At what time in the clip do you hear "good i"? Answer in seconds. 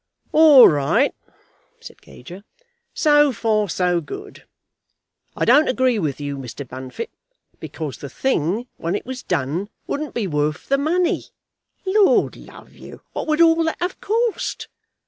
4.01-5.45